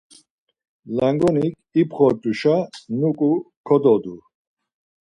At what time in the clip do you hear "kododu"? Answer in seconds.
3.67-4.15